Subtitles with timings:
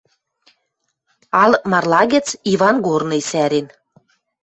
[1.43, 3.67] Алык марла гӹц Иван Горный сӓрен